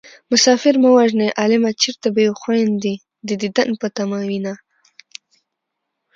[0.31, 2.93] مسافر مه وژنئ عالمه چېرته به يې خويندې
[3.27, 4.53] د دين په تمه وينه